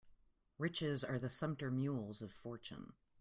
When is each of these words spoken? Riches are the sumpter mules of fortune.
Riches 0.57 1.03
are 1.03 1.19
the 1.19 1.29
sumpter 1.29 1.69
mules 1.69 2.23
of 2.23 2.33
fortune. 2.33 2.93